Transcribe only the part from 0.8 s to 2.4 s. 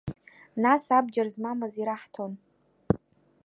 абџьар змамыз ираҳҭон.